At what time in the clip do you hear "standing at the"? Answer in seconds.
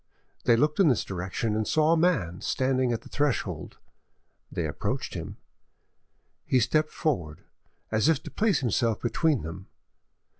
2.41-3.07